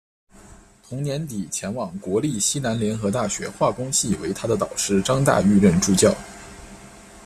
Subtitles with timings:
[0.89, 6.11] 同年底前往国立西南联合大学化工系为他的导师张大煜任助教。